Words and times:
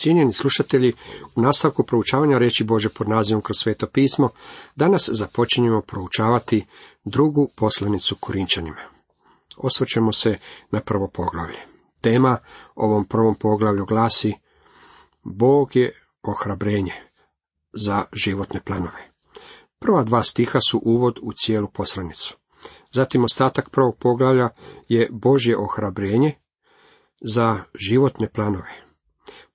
Cijenjeni 0.00 0.32
slušatelji, 0.32 0.92
u 1.36 1.40
nastavku 1.40 1.84
proučavanja 1.84 2.38
reći 2.38 2.64
Bože 2.64 2.88
pod 2.88 3.08
nazivom 3.08 3.42
kroz 3.42 3.56
sveto 3.58 3.86
pismo, 3.86 4.28
danas 4.76 5.08
započinjemo 5.12 5.80
proučavati 5.80 6.66
drugu 7.04 7.48
poslanicu 7.56 8.16
Korinčanima. 8.20 8.80
Osvrćemo 9.56 10.12
se 10.12 10.38
na 10.70 10.80
prvo 10.80 11.08
poglavlje. 11.08 11.58
Tema 12.00 12.38
ovom 12.74 13.04
prvom 13.04 13.34
poglavlju 13.34 13.84
glasi 13.84 14.34
Bog 15.22 15.76
je 15.76 16.02
ohrabrenje 16.22 16.94
za 17.72 18.04
životne 18.12 18.60
planove. 18.60 19.10
Prva 19.78 20.02
dva 20.04 20.22
stiha 20.22 20.58
su 20.70 20.80
uvod 20.84 21.18
u 21.22 21.32
cijelu 21.32 21.68
poslanicu. 21.68 22.36
Zatim 22.92 23.24
ostatak 23.24 23.70
prvog 23.70 23.96
poglavlja 23.98 24.48
je 24.88 25.08
Božje 25.12 25.58
ohrabrenje 25.58 26.34
za 27.20 27.58
životne 27.74 28.28
planove. 28.28 28.89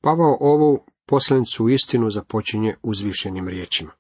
Pavao 0.06 0.38
ovu 0.40 0.86
poslanicu 1.06 1.70
istinu 1.70 2.10
započinje 2.10 2.76
uzvišenim 2.84 3.48
riječima. 3.48 3.92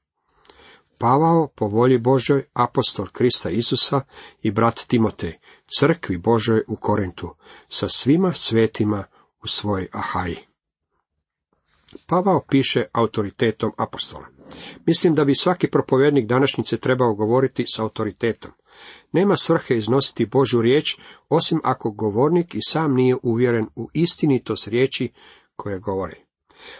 Pavao 0.97 1.47
po 1.55 1.67
volji 1.67 1.97
Božoj, 1.97 2.43
apostol 2.53 3.05
Krista 3.05 3.49
Isusa 3.49 4.01
i 4.41 4.51
brat 4.51 4.79
Timotej, 4.87 5.33
crkvi 5.79 6.17
Božoj 6.17 6.63
u 6.67 6.75
Korintu, 6.75 7.35
sa 7.67 7.87
svima 7.87 8.33
svetima 8.33 9.03
u 9.43 9.47
svoj 9.47 9.87
Ahaji. 9.91 10.37
Pavao 12.07 12.43
piše 12.49 12.83
autoritetom 12.93 13.71
apostola. 13.77 14.25
Mislim 14.85 15.15
da 15.15 15.25
bi 15.25 15.35
svaki 15.35 15.67
propovjednik 15.67 16.27
današnjice 16.27 16.77
trebao 16.77 17.15
govoriti 17.15 17.65
s 17.75 17.79
autoritetom. 17.79 18.51
Nema 19.11 19.35
svrhe 19.35 19.75
iznositi 19.75 20.25
Božu 20.25 20.61
riječ, 20.61 20.97
osim 21.29 21.59
ako 21.63 21.91
govornik 21.91 22.55
i 22.55 22.59
sam 22.61 22.93
nije 22.93 23.15
uvjeren 23.23 23.67
u 23.75 23.89
istinitost 23.93 24.67
riječi 24.67 25.11
koje 25.55 25.79
govori. 25.79 26.15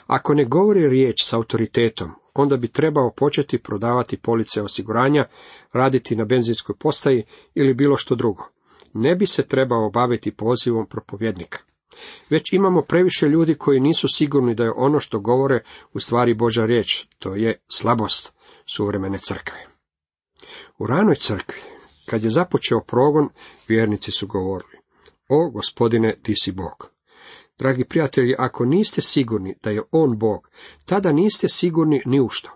Ako 0.07 0.33
ne 0.33 0.45
govori 0.45 0.87
riječ 0.89 1.23
s 1.23 1.33
autoritetom, 1.33 2.11
onda 2.33 2.57
bi 2.57 2.67
trebao 2.67 3.11
početi 3.11 3.57
prodavati 3.57 4.17
police 4.17 4.61
osiguranja, 4.61 5.25
raditi 5.73 6.15
na 6.15 6.25
benzinskoj 6.25 6.75
postaji 6.79 7.23
ili 7.53 7.73
bilo 7.73 7.97
što 7.97 8.15
drugo. 8.15 8.43
Ne 8.93 9.15
bi 9.15 9.25
se 9.25 9.47
trebao 9.47 9.89
baviti 9.89 10.35
pozivom 10.35 10.85
propovjednika. 10.85 11.59
Već 12.29 12.53
imamo 12.53 12.81
previše 12.81 13.27
ljudi 13.27 13.55
koji 13.55 13.79
nisu 13.79 14.07
sigurni 14.07 14.55
da 14.55 14.63
je 14.63 14.73
ono 14.75 14.99
što 14.99 15.19
govore 15.19 15.63
u 15.93 15.99
stvari 15.99 16.33
Boža 16.33 16.65
riječ, 16.65 17.07
to 17.19 17.35
je 17.35 17.59
slabost 17.67 18.33
suvremene 18.65 19.17
crkve. 19.17 19.65
U 20.77 20.87
ranoj 20.87 21.15
crkvi, 21.15 21.61
kad 22.05 22.23
je 22.23 22.29
započeo 22.29 22.79
progon, 22.79 23.29
vjernici 23.67 24.11
su 24.11 24.27
govorili, 24.27 24.77
o 25.29 25.49
gospodine, 25.49 26.15
ti 26.23 26.33
si 26.35 26.51
Bog. 26.51 26.94
Dragi 27.57 27.85
prijatelji, 27.85 28.35
ako 28.37 28.65
niste 28.65 29.01
sigurni 29.01 29.55
da 29.63 29.69
je 29.69 29.83
On 29.91 30.17
Bog, 30.17 30.49
tada 30.85 31.11
niste 31.11 31.47
sigurni 31.47 32.01
ni 32.05 32.19
u 32.19 32.29
što. 32.29 32.49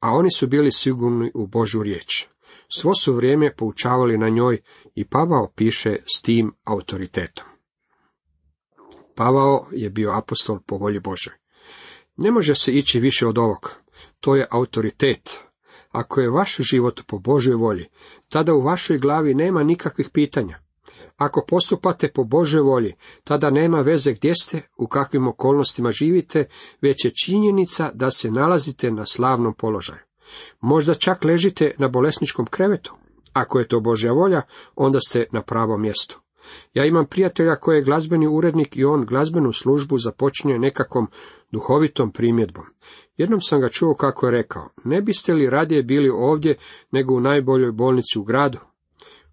A 0.00 0.10
oni 0.10 0.30
su 0.30 0.46
bili 0.46 0.72
sigurni 0.72 1.30
u 1.34 1.46
Božu 1.46 1.82
riječ. 1.82 2.26
Svo 2.68 2.94
su 2.94 3.14
vrijeme 3.14 3.54
poučavali 3.56 4.18
na 4.18 4.28
njoj 4.28 4.62
i 4.94 5.04
Pavao 5.04 5.52
piše 5.56 5.96
s 6.16 6.22
tim 6.22 6.52
autoritetom. 6.64 7.44
Pavao 9.14 9.66
je 9.72 9.90
bio 9.90 10.12
apostol 10.12 10.58
po 10.66 10.76
volji 10.76 11.00
Bože. 11.00 11.36
Ne 12.16 12.30
može 12.30 12.54
se 12.54 12.72
ići 12.72 13.00
više 13.00 13.26
od 13.26 13.38
ovog. 13.38 13.76
To 14.20 14.36
je 14.36 14.46
autoritet. 14.50 15.40
Ako 15.88 16.20
je 16.20 16.30
vaš 16.30 16.56
život 16.56 17.00
po 17.06 17.18
Božoj 17.18 17.54
volji, 17.54 17.86
tada 18.28 18.54
u 18.54 18.60
vašoj 18.60 18.98
glavi 18.98 19.34
nema 19.34 19.62
nikakvih 19.62 20.08
pitanja. 20.12 20.58
Ako 21.18 21.44
postupate 21.48 22.08
po 22.14 22.24
Božoj 22.24 22.60
volji, 22.60 22.94
tada 23.24 23.50
nema 23.50 23.80
veze 23.80 24.12
gdje 24.12 24.34
ste, 24.34 24.60
u 24.76 24.86
kakvim 24.86 25.28
okolnostima 25.28 25.90
živite, 25.90 26.44
već 26.80 27.04
je 27.04 27.10
činjenica 27.24 27.90
da 27.94 28.10
se 28.10 28.30
nalazite 28.30 28.90
na 28.90 29.04
slavnom 29.04 29.54
položaju. 29.54 30.00
Možda 30.60 30.94
čak 30.94 31.24
ležite 31.24 31.74
na 31.78 31.88
bolesničkom 31.88 32.46
krevetu. 32.46 32.94
Ako 33.32 33.58
je 33.58 33.68
to 33.68 33.80
Božja 33.80 34.12
volja, 34.12 34.42
onda 34.76 34.98
ste 35.00 35.26
na 35.32 35.42
pravom 35.42 35.82
mjestu. 35.82 36.20
Ja 36.74 36.84
imam 36.84 37.06
prijatelja 37.06 37.56
koji 37.56 37.76
je 37.76 37.82
glazbeni 37.82 38.26
urednik 38.26 38.76
i 38.76 38.84
on 38.84 39.04
glazbenu 39.04 39.52
službu 39.52 39.98
započinje 39.98 40.58
nekakvom 40.58 41.06
duhovitom 41.52 42.12
primjedbom. 42.12 42.64
Jednom 43.16 43.40
sam 43.40 43.60
ga 43.60 43.68
čuo 43.68 43.94
kako 43.94 44.26
je 44.26 44.32
rekao, 44.32 44.68
ne 44.84 45.02
biste 45.02 45.32
li 45.32 45.50
radije 45.50 45.82
bili 45.82 46.10
ovdje 46.10 46.56
nego 46.90 47.14
u 47.14 47.20
najboljoj 47.20 47.72
bolnici 47.72 48.18
u 48.18 48.22
gradu? 48.22 48.58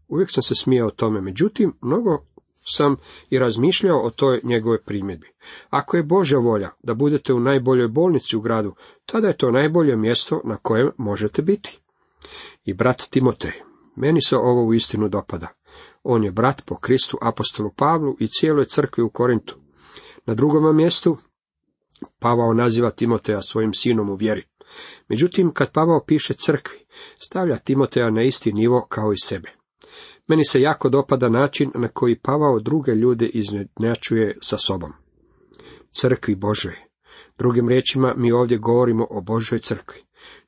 Uvijek 0.08 0.32
sam 0.32 0.44
se 0.44 0.56
smijao 0.56 0.90
tome, 0.90 1.22
međutim, 1.22 1.74
mnogo 1.82 2.26
sam 2.66 2.96
i 3.30 3.40
razmišljao 3.40 4.02
o 4.02 4.10
toj 4.10 4.42
njegove 4.44 4.82
primjedbi. 4.82 5.28
Ako 5.70 5.98
je 5.98 6.04
Božja 6.04 6.40
volja 6.40 6.70
da 6.84 6.94
budete 6.94 7.34
u 7.34 7.40
najboljoj 7.40 7.88
bolnici 7.88 8.38
u 8.38 8.42
gradu, 8.42 8.76
tada 9.06 9.28
je 9.28 9.38
to 9.38 9.52
najbolje 9.52 9.96
mjesto 9.96 10.42
na 10.44 10.58
kojem 10.58 10.92
možete 10.98 11.42
biti. 11.42 11.80
I 12.66 12.74
brat 12.74 13.02
Timotej, 13.10 13.54
meni 13.96 14.22
se 14.22 14.36
ovo 14.38 14.66
u 14.66 14.74
istinu 14.74 15.10
dopada. 15.10 15.48
On 16.04 16.24
je 16.24 16.32
brat 16.32 16.62
po 16.66 16.76
Kristu 16.76 17.18
apostolu 17.22 17.72
Pavlu 17.76 18.16
i 18.20 18.28
cijeloj 18.28 18.66
crkvi 18.66 19.04
u 19.04 19.10
Korintu. 19.10 19.56
Na 20.26 20.34
drugom 20.34 20.76
mjestu 20.76 21.18
Pavao 22.20 22.54
naziva 22.54 22.92
Timoteja 22.92 23.42
svojim 23.42 23.74
sinom 23.74 24.10
u 24.10 24.16
vjeri. 24.16 24.44
Međutim, 25.08 25.52
kad 25.52 25.72
Pavao 25.72 26.04
piše 26.08 26.34
crkvi, 26.34 26.78
stavlja 27.18 27.58
Timoteja 27.58 28.10
na 28.10 28.24
isti 28.24 28.54
nivo 28.54 28.86
kao 28.90 29.14
i 29.14 29.18
sebe. 29.24 29.65
Meni 30.28 30.46
se 30.46 30.62
jako 30.62 30.90
dopada 30.90 31.30
način 31.30 31.72
na 31.76 31.88
koji 31.88 32.20
Pavao 32.20 32.60
druge 32.60 32.92
ljude 32.92 33.26
iznenačuje 33.26 34.38
sa 34.42 34.58
sobom. 34.58 34.94
Crkvi 35.92 36.36
Božoj. 36.36 36.76
Drugim 37.38 37.70
riječima 37.70 38.14
mi 38.18 38.32
ovdje 38.32 38.58
govorimo 38.58 39.08
o 39.10 39.22
Božoj 39.22 39.60
crkvi. 39.60 40.02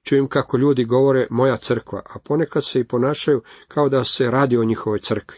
Čujem 0.03 0.27
kako 0.27 0.57
ljudi 0.57 0.83
govore 0.83 1.27
moja 1.29 1.57
crkva, 1.57 2.01
a 2.09 2.19
ponekad 2.19 2.65
se 2.65 2.79
i 2.79 2.87
ponašaju 2.87 3.41
kao 3.67 3.89
da 3.89 4.03
se 4.03 4.31
radi 4.31 4.57
o 4.57 4.63
njihovoj 4.63 4.99
crkvi. 4.99 5.37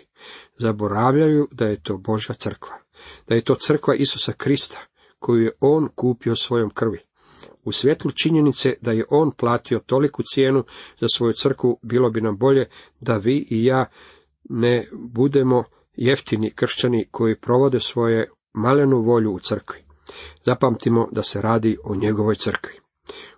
Zaboravljaju 0.57 1.47
da 1.51 1.65
je 1.65 1.83
to 1.83 1.97
Božja 1.97 2.35
crkva, 2.35 2.77
da 3.27 3.35
je 3.35 3.41
to 3.41 3.55
crkva 3.55 3.95
Isusa 3.95 4.33
Krista, 4.33 4.79
koju 5.19 5.43
je 5.43 5.51
On 5.59 5.89
kupio 5.95 6.35
svojom 6.35 6.69
krvi. 6.69 6.99
U 7.63 7.71
svjetlu 7.71 8.11
činjenice 8.11 8.73
da 8.81 8.91
je 8.91 9.05
On 9.09 9.31
platio 9.31 9.79
toliku 9.79 10.23
cijenu 10.33 10.63
za 10.99 11.07
svoju 11.15 11.33
crkvu, 11.33 11.79
bilo 11.81 12.09
bi 12.09 12.21
nam 12.21 12.37
bolje 12.37 12.65
da 12.99 13.17
vi 13.17 13.47
i 13.49 13.65
ja 13.65 13.85
ne 14.49 14.89
budemo 14.93 15.63
jeftini 15.93 16.51
kršćani 16.51 17.07
koji 17.11 17.39
provode 17.39 17.79
svoje 17.79 18.29
malenu 18.53 19.01
volju 19.01 19.31
u 19.31 19.39
crkvi. 19.39 19.79
Zapamtimo 20.45 21.07
da 21.11 21.23
se 21.23 21.41
radi 21.41 21.77
o 21.83 21.95
njegovoj 21.95 22.35
crkvi. 22.35 22.73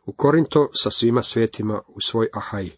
U 0.06 0.14
Korinto 0.14 0.70
sa 0.74 0.92
svima 0.92 1.22
svetima 1.22 1.82
u 1.88 2.02
svoj 2.02 2.28
Ahaji. 2.34 2.72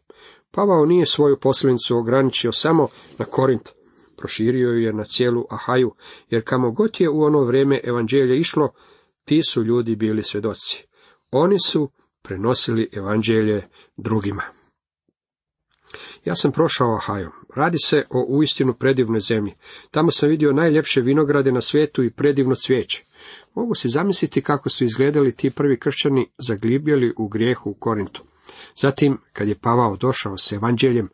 Pavao 0.52 0.86
nije 0.86 1.06
svoju 1.06 1.40
posljednicu 1.40 1.98
ograničio 1.98 2.52
samo 2.52 2.88
na 3.20 3.26
Korint, 3.26 3.70
proširio 4.18 4.70
je 4.70 4.94
na 4.94 5.04
cijelu 5.04 5.46
Ahaju, 5.50 5.96
jer 6.30 6.44
kamo 6.46 6.72
god 6.72 7.02
je 7.02 7.10
u 7.10 7.24
ono 7.24 7.44
vrijeme 7.44 7.82
evanđelje 7.84 8.38
išlo, 8.38 8.70
ti 9.26 9.44
su 9.44 9.64
ljudi 9.64 9.96
bili 9.96 10.24
svjedoci. 10.24 10.86
Oni 11.32 11.60
su 11.60 11.90
prenosili 12.22 12.90
evanđelje 12.94 13.62
drugima. 13.98 14.44
Ja 16.26 16.36
sam 16.36 16.52
prošao 16.52 16.96
Ahajom. 16.96 17.32
Radi 17.56 17.78
se 17.86 18.04
o 18.10 18.26
uistinu 18.30 18.74
predivnoj 18.74 19.20
zemlji. 19.20 19.54
Tamo 19.92 20.12
sam 20.12 20.30
vidio 20.30 20.54
najljepše 20.54 21.02
vinograde 21.02 21.52
na 21.52 21.62
svijetu 21.62 22.04
i 22.04 22.12
predivno 22.12 22.56
cvijeće. 22.56 23.04
Mogu 23.56 23.76
si 23.76 23.90
zamisliti 23.90 24.42
kako 24.42 24.70
su 24.70 24.86
izgledali 24.86 25.36
ti 25.36 25.50
prvi 25.50 25.80
kršćani 25.80 26.30
zaglibjeli 26.38 27.14
u 27.18 27.28
grijehu 27.28 27.70
u 27.70 27.74
Korintu. 27.74 28.24
Zatim, 28.82 29.18
kad 29.34 29.48
je 29.48 29.60
Pavao 29.60 29.98
došao 29.98 30.38
s 30.38 30.52
evanđeljem, 30.52 31.10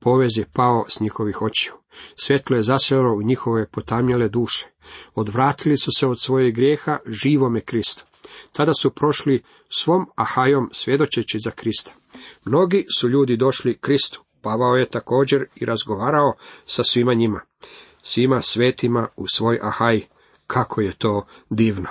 povez 0.00 0.30
je 0.36 0.50
pao 0.52 0.84
s 0.88 1.00
njihovih 1.00 1.42
očiju. 1.42 1.72
Svjetlo 2.14 2.56
je 2.56 2.62
zaselo 2.62 3.14
u 3.14 3.22
njihove 3.22 3.66
potamnjele 3.66 4.28
duše. 4.28 4.68
Odvratili 5.14 5.76
su 5.76 5.90
se 5.98 6.06
od 6.06 6.20
svoje 6.20 6.50
grijeha 6.50 6.98
živome 7.06 7.60
Kristu. 7.60 8.04
Tada 8.52 8.74
su 8.74 8.90
prošli 8.90 9.42
svom 9.68 10.06
ahajom 10.14 10.70
svjedočeći 10.72 11.38
za 11.44 11.50
Krista. 11.50 11.92
Mnogi 12.44 12.84
su 12.98 13.08
ljudi 13.08 13.36
došli 13.36 13.78
Kristu. 13.78 14.24
Pavao 14.42 14.76
je 14.76 14.90
također 14.90 15.46
i 15.56 15.64
razgovarao 15.64 16.32
sa 16.66 16.84
svima 16.84 17.14
njima. 17.14 17.40
Svima 18.02 18.42
svetima 18.42 19.08
u 19.16 19.26
svoj 19.26 19.58
ahaj. 19.62 20.00
Kako 20.46 20.80
je 20.80 20.92
to 20.92 21.26
divno. 21.50 21.88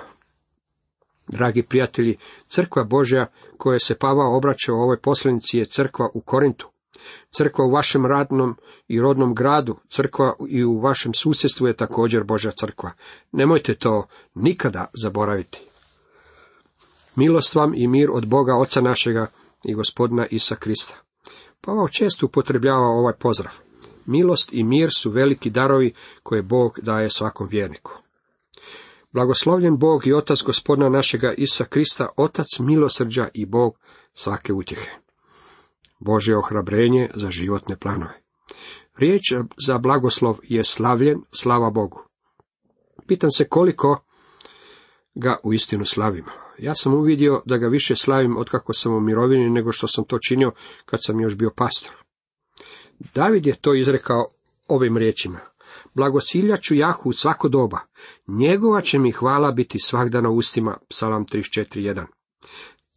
Dragi 1.28 1.64
prijatelji, 1.64 2.18
crkva 2.48 2.84
Božja 2.84 3.26
koje 3.58 3.80
se 3.80 3.96
Pavao 3.96 4.38
obraća 4.38 4.74
u 4.74 4.76
ovoj 4.76 4.98
poslanici 4.98 5.58
je 5.58 5.66
crkva 5.66 6.10
u 6.14 6.22
Korintu. 6.22 6.68
Crkva 7.30 7.66
u 7.66 7.72
vašem 7.72 8.06
radnom 8.06 8.56
i 8.88 9.02
rodnom 9.02 9.36
gradu, 9.36 9.76
crkva 9.90 10.36
i 10.50 10.64
u 10.64 10.80
vašem 10.80 11.14
susjedstvu 11.14 11.68
je 11.68 11.78
također 11.78 12.24
Božja 12.24 12.52
crkva. 12.52 12.92
Nemojte 13.32 13.76
to 13.76 14.08
nikada 14.36 14.86
zaboraviti. 15.02 15.62
Milost 17.16 17.56
vam 17.56 17.74
i 17.76 17.88
mir 17.88 18.10
od 18.12 18.28
Boga 18.28 18.56
Oca 18.56 18.82
našega 18.82 19.28
i 19.64 19.74
gospodina 19.74 20.28
Isa 20.32 20.56
Krista. 20.56 21.07
Pavao 21.62 21.88
često 21.88 22.26
upotrebljava 22.26 22.88
ovaj 22.88 23.14
pozdrav. 23.20 23.54
Milost 24.06 24.54
i 24.54 24.64
mir 24.64 24.90
su 24.98 25.12
veliki 25.12 25.50
darovi 25.50 25.94
koje 26.24 26.42
Bog 26.42 26.80
daje 26.82 27.10
svakom 27.10 27.48
vjerniku. 27.48 27.92
Blagoslovljen 29.12 29.78
Bog 29.78 30.08
i 30.08 30.14
Otac 30.14 30.42
gospodina 30.42 30.90
našega 30.90 31.34
Isa 31.38 31.66
Krista, 31.66 32.08
Otac 32.18 32.60
milosrđa 32.60 33.28
i 33.34 33.46
Bog 33.46 33.80
svake 34.14 34.54
utjehe. 34.54 34.92
Božje 36.00 36.38
ohrabrenje 36.38 37.10
za 37.16 37.30
životne 37.30 37.78
planove. 37.78 38.22
Riječ 38.96 39.22
za 39.68 39.78
blagoslov 39.78 40.40
je 40.44 40.64
slavljen, 40.64 41.22
slava 41.32 41.70
Bogu. 41.70 42.04
Pitam 43.08 43.32
se 43.32 43.48
koliko 43.48 44.04
ga 45.16 45.38
u 45.44 45.54
istinu 45.54 45.86
slavimo. 45.86 46.47
Ja 46.58 46.76
sam 46.76 46.94
uvidio 46.94 47.42
da 47.46 47.58
ga 47.58 47.68
više 47.68 47.96
slavim 47.96 48.38
otkako 48.38 48.74
sam 48.74 48.94
u 48.94 49.00
mirovini 49.00 49.50
nego 49.50 49.72
što 49.72 49.88
sam 49.88 50.06
to 50.06 50.20
činio 50.20 50.52
kad 50.86 51.00
sam 51.04 51.20
još 51.20 51.36
bio 51.36 51.52
pastor. 51.56 51.92
David 53.00 53.48
je 53.48 53.56
to 53.56 53.74
izrekao 53.74 54.28
ovim 54.68 54.98
riječima. 54.98 55.40
Blagosilja 55.94 56.58
ću 56.58 56.76
Jahu 56.76 57.10
u 57.10 57.14
svako 57.14 57.50
doba. 57.50 57.80
Njegova 58.28 58.82
će 58.82 59.00
mi 59.00 59.12
hvala 59.12 59.52
biti 59.52 59.80
svakda 59.80 60.22
na 60.22 60.30
ustima. 60.30 60.78
Psalam 60.90 61.26
34.1. 61.26 62.06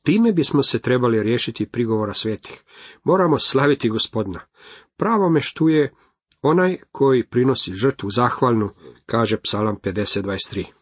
Time 0.03 0.33
bismo 0.33 0.63
se 0.63 0.79
trebali 0.79 1.23
riješiti 1.23 1.67
prigovora 1.67 2.15
svetih. 2.15 2.63
Moramo 3.05 3.39
slaviti 3.39 3.89
gospodina. 3.89 4.41
Pravo 4.97 5.31
me 5.31 5.41
štuje 5.41 5.93
onaj 6.43 6.77
koji 6.93 7.27
prinosi 7.27 7.73
žrtvu 7.73 8.11
zahvalnu, 8.11 8.69
kaže 9.07 9.37
psalam 9.37 9.77
50.23. 9.77 10.80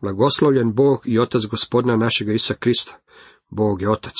Blagoslovljen 0.00 0.72
Bog 0.72 1.02
i 1.04 1.18
Otac 1.18 1.42
gospodina 1.44 1.96
našega 1.96 2.32
Isa 2.32 2.54
Krista. 2.54 2.98
Bog 3.50 3.82
je 3.82 3.90
Otac. 3.90 4.14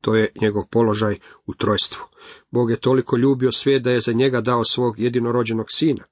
To 0.00 0.14
je 0.14 0.32
njegov 0.40 0.62
položaj 0.70 1.18
u 1.46 1.54
trojstvu. 1.54 2.02
Bog 2.50 2.70
je 2.70 2.80
toliko 2.80 3.16
ljubio 3.16 3.52
svijet 3.52 3.82
da 3.82 3.90
je 3.90 4.00
za 4.00 4.12
njega 4.12 4.40
dao 4.40 4.64
svog 4.64 5.00
jedinorođenog 5.00 5.66
sina. 5.70 6.04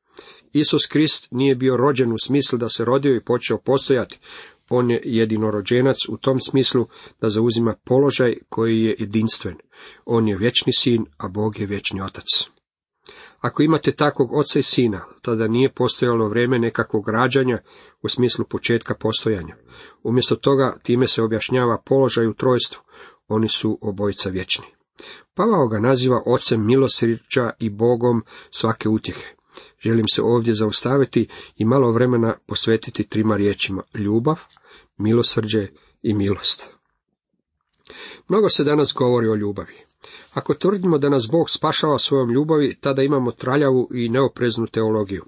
Isus 0.52 0.86
Krist 0.86 1.28
nije 1.30 1.54
bio 1.54 1.76
rođen 1.76 2.12
u 2.12 2.18
smislu 2.18 2.58
da 2.58 2.68
se 2.68 2.84
rodio 2.84 3.16
i 3.16 3.24
počeo 3.24 3.58
postojati. 3.58 4.18
On 4.70 4.90
je 4.90 5.00
jedinorođenac 5.04 5.96
u 6.08 6.16
tom 6.16 6.40
smislu 6.40 6.86
da 7.20 7.28
zauzima 7.28 7.74
položaj 7.84 8.36
koji 8.48 8.82
je 8.82 8.96
jedinstven. 8.98 9.56
On 10.04 10.28
je 10.28 10.36
vječni 10.36 10.72
sin, 10.72 11.06
a 11.16 11.28
Bog 11.28 11.60
je 11.60 11.66
vječni 11.66 12.00
otac. 12.00 12.24
Ako 13.40 13.62
imate 13.62 13.92
takvog 13.92 14.32
oca 14.32 14.58
i 14.58 14.62
sina, 14.62 15.04
tada 15.22 15.48
nije 15.48 15.72
postojalo 15.72 16.28
vrijeme 16.28 16.58
nekakvog 16.58 17.08
rađanja 17.08 17.58
u 18.02 18.08
smislu 18.08 18.44
početka 18.44 18.94
postojanja. 18.94 19.56
Umjesto 20.02 20.36
toga 20.36 20.76
time 20.82 21.06
se 21.06 21.22
objašnjava 21.22 21.82
položaj 21.84 22.26
u 22.26 22.34
trojstvu. 22.34 22.82
Oni 23.28 23.48
su 23.48 23.78
obojica 23.82 24.30
vječni. 24.30 24.66
Pavao 25.34 25.68
ga 25.68 25.78
naziva 25.78 26.22
ocem 26.26 26.66
milosrđa 26.66 27.50
i 27.58 27.70
bogom 27.70 28.24
svake 28.50 28.88
utjehe. 28.88 29.36
Želim 29.80 30.08
se 30.08 30.22
ovdje 30.22 30.54
zaustaviti 30.54 31.28
i 31.56 31.64
malo 31.64 31.92
vremena 31.92 32.34
posvetiti 32.46 33.08
trima 33.08 33.36
riječima 33.36 33.82
ljubav, 33.94 34.40
milosrđe 34.96 35.66
i 36.02 36.14
milost. 36.14 36.75
Mnogo 38.28 38.48
se 38.48 38.64
danas 38.64 38.94
govori 38.94 39.28
o 39.28 39.34
ljubavi. 39.34 39.74
Ako 40.34 40.54
tvrdimo 40.54 40.98
da 40.98 41.08
nas 41.08 41.28
Bog 41.30 41.50
spašava 41.50 41.98
svojom 41.98 42.30
ljubavi, 42.30 42.76
tada 42.80 43.02
imamo 43.02 43.32
traljavu 43.32 43.88
i 43.94 44.08
neopreznu 44.08 44.66
teologiju. 44.66 45.24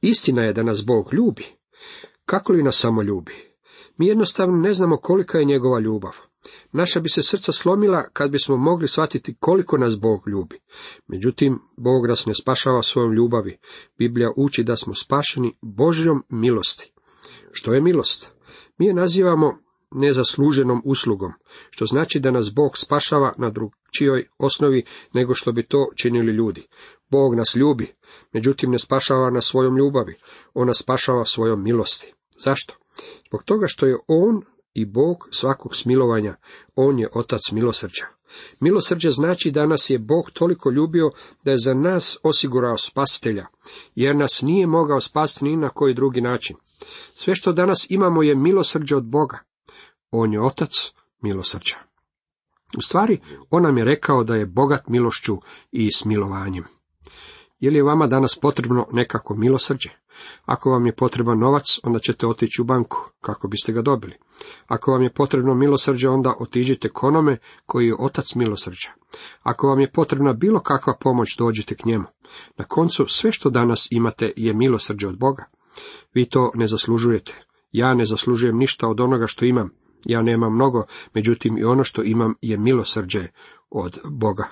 Istina 0.00 0.42
je 0.42 0.52
da 0.52 0.62
nas 0.62 0.84
Bog 0.84 1.14
ljubi. 1.14 1.44
Kako 2.24 2.52
li 2.52 2.62
nas 2.62 2.80
samo 2.80 3.02
ljubi? 3.02 3.32
Mi 3.96 4.06
jednostavno 4.06 4.56
ne 4.56 4.74
znamo 4.74 4.96
kolika 4.96 5.38
je 5.38 5.44
njegova 5.44 5.80
ljubav. 5.80 6.16
Naša 6.72 7.00
bi 7.00 7.08
se 7.08 7.22
srca 7.22 7.52
slomila 7.52 8.08
kad 8.12 8.30
bismo 8.30 8.56
mogli 8.56 8.88
shvatiti 8.88 9.34
koliko 9.40 9.78
nas 9.78 9.98
Bog 9.98 10.28
ljubi. 10.28 10.60
Međutim, 11.06 11.58
Bog 11.76 12.06
nas 12.06 12.26
ne 12.26 12.34
spašava 12.34 12.82
svojom 12.82 13.12
ljubavi. 13.12 13.58
Biblija 13.98 14.32
uči 14.36 14.64
da 14.64 14.76
smo 14.76 14.94
spašeni 14.94 15.56
Božjom 15.62 16.24
milosti. 16.28 16.92
Što 17.52 17.74
je 17.74 17.80
milost? 17.80 18.32
Mi 18.78 18.86
je 18.86 18.94
nazivamo 18.94 19.58
nezasluženom 19.94 20.82
uslugom, 20.84 21.32
što 21.70 21.86
znači 21.86 22.20
da 22.20 22.30
nas 22.30 22.54
Bog 22.54 22.78
spašava 22.78 23.32
na 23.38 23.50
drugčijoj 23.50 24.28
osnovi 24.38 24.84
nego 25.14 25.34
što 25.34 25.52
bi 25.52 25.62
to 25.62 25.88
činili 25.96 26.32
ljudi. 26.32 26.66
Bog 27.10 27.34
nas 27.34 27.56
ljubi, 27.56 27.94
međutim 28.32 28.70
ne 28.70 28.78
spašava 28.78 29.30
nas 29.30 29.44
svojom 29.44 29.76
ljubavi, 29.76 30.14
on 30.54 30.66
nas 30.66 30.78
spašava 30.78 31.24
svojom 31.24 31.62
milosti. 31.62 32.14
Zašto? 32.44 32.74
Zbog 33.28 33.42
toga 33.44 33.66
što 33.68 33.86
je 33.86 33.98
On 34.06 34.42
i 34.74 34.84
Bog 34.84 35.28
svakog 35.30 35.76
smilovanja, 35.76 36.36
On 36.74 36.98
je 36.98 37.08
Otac 37.14 37.40
milosrđa. 37.52 38.06
Milosrđe 38.60 39.10
znači 39.10 39.50
da 39.50 39.66
nas 39.66 39.90
je 39.90 39.98
Bog 39.98 40.30
toliko 40.30 40.70
ljubio 40.70 41.10
da 41.44 41.50
je 41.50 41.58
za 41.58 41.74
nas 41.74 42.18
osigurao 42.22 42.76
spasitelja, 42.76 43.46
jer 43.94 44.16
nas 44.16 44.42
nije 44.42 44.66
mogao 44.66 45.00
spasti 45.00 45.44
ni 45.44 45.56
na 45.56 45.68
koji 45.68 45.94
drugi 45.94 46.20
način. 46.20 46.56
Sve 47.14 47.34
što 47.34 47.52
danas 47.52 47.86
imamo 47.90 48.22
je 48.22 48.34
milosrđe 48.34 48.96
od 48.96 49.04
Boga. 49.04 49.38
On 50.12 50.32
je 50.32 50.40
otac 50.40 50.92
milosrđa. 51.22 51.76
U 52.78 52.82
stvari, 52.82 53.20
on 53.50 53.62
nam 53.62 53.78
je 53.78 53.84
rekao 53.84 54.24
da 54.24 54.34
je 54.34 54.46
bogat 54.46 54.88
milošću 54.88 55.38
i 55.72 55.92
smilovanjem. 55.92 56.64
Je 57.60 57.70
li 57.70 57.76
je 57.76 57.82
vama 57.82 58.06
danas 58.06 58.38
potrebno 58.40 58.86
nekako 58.92 59.34
milosrđe? 59.34 59.90
Ako 60.44 60.70
vam 60.70 60.86
je 60.86 60.92
potreban 60.92 61.38
novac, 61.38 61.78
onda 61.82 61.98
ćete 61.98 62.26
otići 62.26 62.62
u 62.62 62.64
banku, 62.64 63.10
kako 63.20 63.48
biste 63.48 63.72
ga 63.72 63.82
dobili. 63.82 64.14
Ako 64.66 64.92
vam 64.92 65.02
je 65.02 65.12
potrebno 65.12 65.54
milosrđe, 65.54 66.08
onda 66.08 66.34
otiđite 66.38 66.88
k 66.88 67.02
onome 67.02 67.36
koji 67.66 67.86
je 67.86 67.96
otac 67.98 68.34
milosrđa. 68.34 68.88
Ako 69.42 69.68
vam 69.68 69.80
je 69.80 69.92
potrebna 69.92 70.32
bilo 70.32 70.60
kakva 70.60 70.96
pomoć, 71.00 71.36
dođite 71.38 71.74
k 71.74 71.84
njemu. 71.84 72.04
Na 72.56 72.64
koncu, 72.64 73.06
sve 73.06 73.32
što 73.32 73.50
danas 73.50 73.88
imate 73.90 74.32
je 74.36 74.52
milosrđe 74.52 75.08
od 75.08 75.18
Boga. 75.18 75.44
Vi 76.14 76.24
to 76.24 76.50
ne 76.54 76.66
zaslužujete. 76.66 77.44
Ja 77.72 77.94
ne 77.94 78.04
zaslužujem 78.04 78.58
ništa 78.58 78.88
od 78.88 79.00
onoga 79.00 79.26
što 79.26 79.44
imam. 79.44 79.70
Ja 80.04 80.22
nemam 80.22 80.54
mnogo, 80.54 80.86
međutim 81.14 81.58
i 81.58 81.64
ono 81.64 81.84
što 81.84 82.02
imam 82.02 82.34
je 82.42 82.58
milosrđe 82.58 83.28
od 83.70 83.98
Boga. 84.04 84.48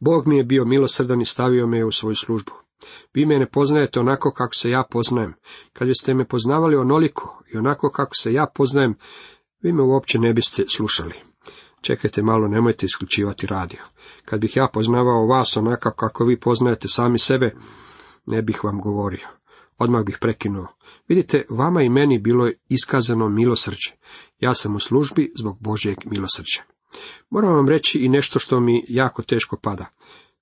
Bog 0.00 0.26
mi 0.26 0.36
je 0.36 0.44
bio 0.44 0.64
milosrdan 0.64 1.20
i 1.20 1.24
stavio 1.24 1.66
me 1.66 1.84
u 1.84 1.92
svoju 1.92 2.16
službu. 2.16 2.52
Vi 3.14 3.26
me 3.26 3.38
ne 3.38 3.46
poznajete 3.46 4.00
onako 4.00 4.30
kako 4.30 4.54
se 4.54 4.70
ja 4.70 4.82
poznajem. 4.90 5.34
Kad 5.72 5.88
biste 5.88 6.14
me 6.14 6.24
poznavali 6.24 6.76
onoliko 6.76 7.42
i 7.52 7.56
onako 7.56 7.90
kako 7.90 8.14
se 8.14 8.32
ja 8.32 8.46
poznajem, 8.54 8.94
vi 9.62 9.72
me 9.72 9.82
uopće 9.82 10.18
ne 10.18 10.32
biste 10.32 10.64
slušali. 10.68 11.14
Čekajte 11.80 12.22
malo, 12.22 12.48
nemojte 12.48 12.86
isključivati 12.86 13.46
radio. 13.46 13.80
Kad 14.24 14.40
bih 14.40 14.56
ja 14.56 14.68
poznavao 14.72 15.26
vas 15.26 15.56
onako 15.56 15.90
kako 15.90 16.24
vi 16.24 16.40
poznajete 16.40 16.88
sami 16.88 17.18
sebe, 17.18 17.54
ne 18.26 18.42
bih 18.42 18.64
vam 18.64 18.80
govorio. 18.80 19.26
Odmah 19.78 20.04
bih 20.04 20.18
prekinuo. 20.20 20.66
Vidite, 21.08 21.46
vama 21.50 21.82
i 21.82 21.88
meni 21.88 22.18
bilo 22.18 22.46
je 22.46 22.58
iskazano 22.68 23.28
milosrđe. 23.28 23.90
Ja 24.40 24.54
sam 24.54 24.76
u 24.76 24.80
službi 24.80 25.32
zbog 25.38 25.58
Božjeg 25.60 25.96
milosrđa. 26.04 26.62
Moram 27.30 27.54
vam 27.54 27.68
reći 27.68 27.98
i 27.98 28.08
nešto 28.08 28.38
što 28.38 28.60
mi 28.60 28.84
jako 28.88 29.22
teško 29.22 29.56
pada. 29.56 29.86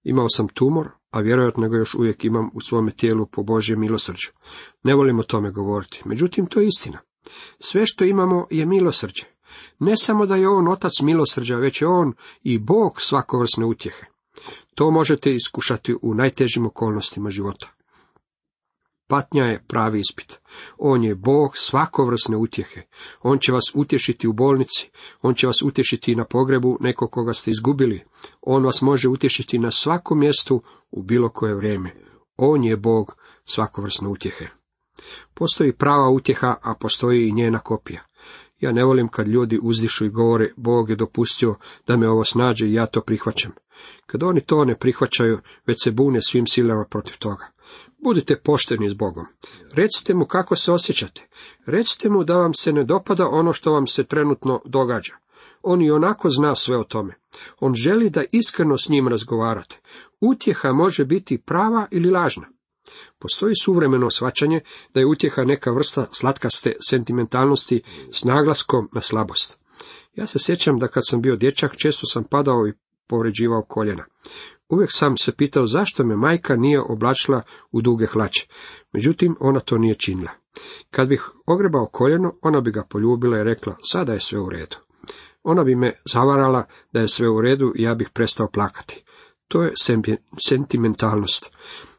Imao 0.05 0.29
sam 0.29 0.49
tumor, 0.49 0.89
a 1.11 1.21
vjerojatno 1.21 1.69
ga 1.69 1.77
još 1.77 1.95
uvijek 1.95 2.25
imam 2.25 2.51
u 2.55 2.61
svome 2.61 2.91
tijelu 2.91 3.27
po 3.27 3.43
Božjem 3.43 3.81
milosrđu. 3.81 4.31
Ne 4.83 4.95
volim 4.95 5.19
o 5.19 5.23
tome 5.23 5.51
govoriti, 5.51 6.03
međutim 6.05 6.47
to 6.47 6.61
je 6.61 6.67
istina. 6.67 6.99
Sve 7.61 7.87
što 7.87 8.05
imamo 8.05 8.47
je 8.51 8.67
milosrđe. 8.67 9.25
Ne 9.79 9.97
samo 9.97 10.27
da 10.27 10.37
je 10.37 10.49
on 10.49 10.69
otac 10.69 10.93
milosrđa, 11.03 11.57
već 11.57 11.83
je 11.83 11.89
on 11.89 12.13
i 12.43 12.59
Bog 12.59 13.01
svakovrsne 13.01 13.65
utjehe. 13.65 14.07
To 14.75 14.91
možete 14.91 15.35
iskušati 15.35 15.97
u 16.03 16.15
najtežim 16.15 16.67
okolnostima 16.67 17.31
života. 17.31 17.73
Patnja 19.13 19.45
je 19.45 19.65
pravi 19.69 19.99
ispit. 19.99 20.41
On 20.79 21.05
je 21.05 21.15
Bog 21.15 21.57
svakovrsne 21.57 22.37
utjehe. 22.37 22.83
On 23.23 23.39
će 23.39 23.53
vas 23.53 23.65
utješiti 23.75 24.29
u 24.29 24.33
bolnici. 24.33 24.91
On 25.23 25.35
će 25.35 25.47
vas 25.47 25.63
utješiti 25.63 26.15
na 26.15 26.25
pogrebu 26.25 26.77
nekog 26.81 27.11
koga 27.11 27.33
ste 27.33 27.51
izgubili. 27.51 28.03
On 28.41 28.65
vas 28.65 28.83
može 28.83 29.09
utješiti 29.09 29.59
na 29.59 29.71
svakom 29.71 30.19
mjestu 30.19 30.63
u 30.91 31.03
bilo 31.03 31.29
koje 31.29 31.55
vrijeme. 31.55 31.95
On 32.37 32.65
je 32.65 32.77
Bog 32.77 33.17
svakovrsne 33.45 34.09
utjehe. 34.09 34.47
Postoji 35.35 35.73
prava 35.73 36.11
utjeha, 36.11 36.55
a 36.63 36.75
postoji 36.75 37.29
i 37.29 37.33
njena 37.33 37.59
kopija. 37.59 38.05
Ja 38.61 38.73
ne 38.73 38.85
volim 38.85 39.09
kad 39.09 39.29
ljudi 39.29 39.59
uzdišu 39.63 40.05
i 40.05 40.11
govore, 40.11 40.53
Bog 40.57 40.91
je 40.91 40.97
dopustio 40.97 41.55
da 41.87 41.97
me 41.97 42.09
ovo 42.09 42.25
snađe 42.25 42.67
i 42.67 42.75
ja 42.75 42.87
to 42.87 43.01
prihvaćam. 43.01 43.53
Kad 44.07 44.23
oni 44.23 44.41
to 44.41 44.65
ne 44.65 44.75
prihvaćaju, 44.75 45.39
već 45.67 45.85
se 45.85 45.91
bune 45.91 46.23
svim 46.23 46.47
silama 46.47 46.85
protiv 46.91 47.19
toga. 47.19 47.52
Budite 47.99 48.37
pošteni 48.37 48.91
s 48.91 48.95
Bogom. 48.95 49.27
Recite 49.73 50.15
mu 50.15 50.27
kako 50.27 50.57
se 50.57 50.73
osjećate. 50.73 51.29
Recite 51.67 52.09
mu 52.09 52.25
da 52.25 52.37
vam 52.37 52.55
se 52.55 52.73
ne 52.73 52.85
dopada 52.85 53.29
ono 53.29 53.53
što 53.53 53.73
vam 53.73 53.87
se 53.87 54.05
trenutno 54.05 54.63
događa. 54.65 55.15
On 55.63 55.83
i 55.83 55.91
onako 55.91 56.31
zna 56.31 56.55
sve 56.55 56.79
o 56.79 56.85
tome. 56.85 57.15
On 57.61 57.75
želi 57.75 58.11
da 58.11 58.25
iskreno 58.33 58.79
s 58.79 58.89
njim 58.89 59.09
razgovarate. 59.09 59.81
Utjeha 60.21 60.73
može 60.73 61.05
biti 61.05 61.39
prava 61.39 61.87
ili 61.91 62.11
lažna. 62.11 62.49
Postoji 63.19 63.55
suvremeno 63.63 64.11
shvaćanje 64.11 64.61
da 64.95 65.01
je 65.01 65.07
utjeha 65.07 65.45
neka 65.45 65.71
vrsta 65.71 66.07
slatkaste 66.13 66.73
sentimentalnosti 66.89 67.83
s 68.13 68.25
naglaskom 68.25 68.89
na 68.93 69.01
slabost. 69.01 69.59
Ja 70.15 70.27
se 70.27 70.39
sjećam 70.39 70.79
da 70.79 70.89
kad 70.89 71.03
sam 71.07 71.23
bio 71.23 71.37
dječak 71.37 71.77
često 71.77 72.07
sam 72.07 72.25
padao 72.25 72.67
i 72.69 72.73
povređivao 73.07 73.63
koljena. 73.63 74.05
Uvijek 74.73 74.91
sam 74.93 75.17
se 75.17 75.33
pitao 75.33 75.67
zašto 75.67 76.05
me 76.05 76.17
majka 76.17 76.57
nije 76.57 76.81
oblačila 76.81 77.43
u 77.71 77.81
duge 77.81 78.07
hlače. 78.07 78.47
Međutim, 78.93 79.37
ona 79.41 79.61
to 79.61 79.79
nije 79.79 79.95
činila. 79.95 80.31
Kad 80.91 81.09
bih 81.09 81.31
ogrebao 81.47 81.87
koljeno, 81.87 82.35
ona 82.43 82.61
bi 82.61 82.71
ga 82.71 82.85
poljubila 82.85 83.39
i 83.39 83.45
rekla, 83.45 83.77
sada 83.83 84.13
je 84.13 84.21
sve 84.21 84.41
u 84.41 84.49
redu. 84.49 84.77
Ona 85.43 85.65
bi 85.65 85.75
me 85.75 85.93
zavarala 86.05 86.65
da 86.93 87.01
je 87.01 87.09
sve 87.09 87.29
u 87.29 87.41
redu 87.41 87.73
i 87.77 87.83
ja 87.83 87.95
bih 87.95 88.11
prestao 88.15 88.49
plakati. 88.49 89.05
To 89.49 89.63
je 89.63 89.73
sentimentalnost. 90.49 91.53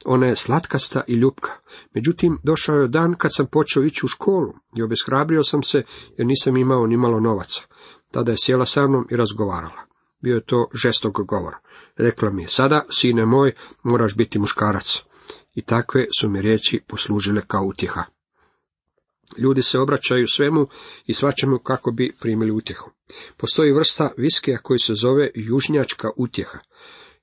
Ona 0.06 0.28
je 0.28 0.36
slatkasta 0.36 1.02
i 1.08 1.14
ljubka. 1.14 1.52
Međutim, 1.94 2.40
došao 2.44 2.76
je 2.76 2.88
dan 2.88 3.16
kad 3.18 3.36
sam 3.36 3.46
počeo 3.48 3.84
ići 3.84 4.06
u 4.06 4.10
školu 4.10 4.54
i 4.78 4.84
obeshrabrio 4.84 5.44
sam 5.44 5.64
se 5.64 5.84
jer 6.18 6.28
nisam 6.28 6.58
imao 6.58 6.88
ni 6.88 6.98
malo 6.98 7.20
novaca. 7.20 7.62
Tada 8.12 8.32
je 8.32 8.38
sjela 8.40 8.66
sa 8.66 8.88
mnom 8.88 9.08
i 9.12 9.16
razgovarala. 9.16 9.82
Bio 10.22 10.36
je 10.36 10.46
to 10.46 10.68
žestog 10.74 11.26
govor. 11.28 11.56
Rekla 11.96 12.30
mi 12.30 12.42
je, 12.42 12.48
sada, 12.48 12.86
sine 12.90 13.26
moj, 13.26 13.54
moraš 13.84 14.16
biti 14.16 14.40
muškarac. 14.40 15.04
I 15.56 15.62
takve 15.62 16.08
su 16.20 16.30
mi 16.30 16.42
riječi 16.42 16.82
poslužile 16.88 17.42
kao 17.48 17.64
utjeha. 17.64 18.04
Ljudi 19.38 19.62
se 19.62 19.80
obraćaju 19.80 20.28
svemu 20.28 20.68
i 21.06 21.14
svačemu 21.14 21.60
kako 21.60 21.92
bi 21.92 22.14
primili 22.20 22.52
utjehu. 22.52 22.92
Postoji 23.38 23.74
vrsta 23.74 24.12
viskija 24.18 24.58
koji 24.58 24.80
se 24.80 24.96
zove 24.96 25.32
južnjačka 25.36 26.10
utjeha. 26.18 26.60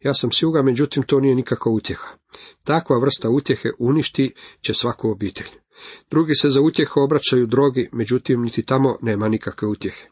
Ja 0.00 0.15
sam 0.15 0.33
s 0.33 0.43
međutim 0.65 1.03
to 1.03 1.21
nije 1.21 1.35
nikakva 1.35 1.73
utjeha. 1.73 2.09
Takva 2.65 2.99
vrsta 2.99 3.31
utjehe 3.31 3.69
uništi 3.79 4.35
će 4.61 4.75
svaku 4.75 5.11
obitelj. 5.11 5.49
Drugi 6.11 6.35
se 6.35 6.50
za 6.50 6.61
utjehu 6.61 7.00
obraćaju 7.00 7.47
drogi, 7.47 7.89
međutim 7.93 8.43
niti 8.43 8.62
tamo 8.62 8.99
nema 9.03 9.29
nikakve 9.29 9.69
utjehe. 9.69 10.09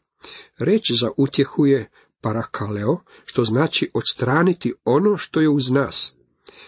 Reč 0.59 0.83
za 1.01 1.11
utjehu 1.17 1.67
je 1.67 1.91
parakaleo, 2.21 3.01
što 3.25 3.45
znači 3.45 3.91
odstraniti 3.95 4.75
ono 4.85 5.17
što 5.17 5.41
je 5.41 5.49
uz 5.49 5.71
nas. 5.71 6.15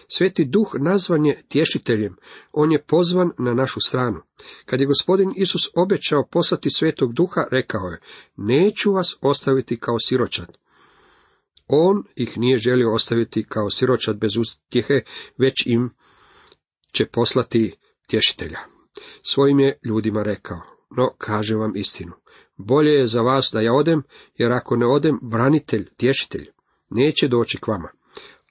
Sveti 0.07 0.45
duh 0.45 0.75
nazvan 0.79 1.25
je 1.25 1.43
tješiteljem, 1.47 2.15
on 2.51 2.71
je 2.71 2.83
pozvan 2.83 3.31
na 3.37 3.53
našu 3.53 3.79
stranu. 3.79 4.21
Kad 4.65 4.81
je 4.81 4.87
gospodin 4.87 5.33
Isus 5.35 5.69
obećao 5.75 6.27
poslati 6.31 6.71
svetog 6.71 7.13
duha, 7.13 7.45
rekao 7.51 7.87
je, 7.87 7.99
neću 8.35 8.91
vas 8.91 9.17
ostaviti 9.21 9.79
kao 9.79 9.99
siročad. 9.99 10.57
On 11.67 12.03
ih 12.15 12.37
nije 12.37 12.57
želio 12.57 12.93
ostaviti 12.93 13.45
kao 13.49 13.69
siročad 13.69 14.17
bez 14.17 14.31
utjehe, 14.37 15.01
već 15.37 15.65
im 15.65 15.89
će 16.93 17.05
poslati 17.05 17.75
tješitelja. 18.07 18.59
Svojim 19.23 19.59
je 19.59 19.79
ljudima 19.85 20.23
rekao, 20.23 20.61
no 20.97 21.13
kažem 21.17 21.59
vam 21.59 21.75
istinu. 21.75 22.20
Bolje 22.65 22.91
je 22.91 23.07
za 23.07 23.21
vas 23.21 23.49
da 23.53 23.61
ja 23.61 23.73
odem, 23.73 24.03
jer 24.37 24.51
ako 24.51 24.75
ne 24.75 24.85
odem, 24.85 25.19
branitelj, 25.21 25.89
tješitelj, 25.97 26.47
neće 26.89 27.27
doći 27.27 27.57
k 27.57 27.67
vama. 27.67 27.89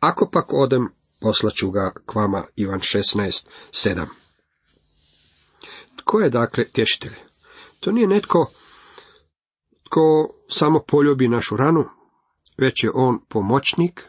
Ako 0.00 0.28
pak 0.32 0.52
odem, 0.52 0.88
poslaću 1.20 1.70
ga 1.70 1.92
k 2.06 2.14
vama, 2.14 2.44
Ivan 2.56 2.80
16, 2.80 3.46
7. 3.70 4.06
Tko 5.96 6.20
je 6.20 6.30
dakle 6.30 6.64
tješitelj? 6.64 7.14
To 7.80 7.92
nije 7.92 8.06
netko 8.06 8.46
tko 9.84 10.34
samo 10.48 10.80
poljubi 10.86 11.28
našu 11.28 11.56
ranu, 11.56 11.84
već 12.58 12.84
je 12.84 12.90
on 12.94 13.18
pomoćnik, 13.28 14.04